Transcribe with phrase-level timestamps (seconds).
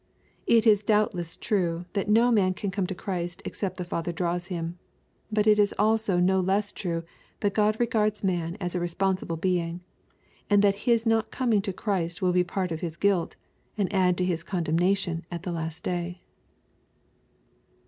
[0.47, 4.47] It is doubtless true that no man can come to Christ except the Father draws
[4.47, 4.79] him.
[5.31, 7.03] But it is also no less true
[7.41, 9.81] that God re gards man as a responsible being,
[10.49, 13.35] and that his not coming to Christ will be part of his guilt,
[13.77, 16.23] and add to his condemnation at the last day.